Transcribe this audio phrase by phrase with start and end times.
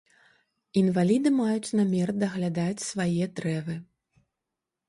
[0.81, 3.75] Інваліды маюць намер даглядаць свае дрэвы.